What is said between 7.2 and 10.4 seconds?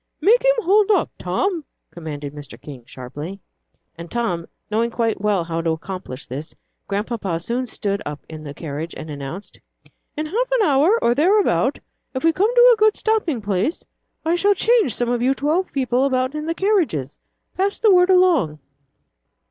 soon stood up in the carriage and announced, "In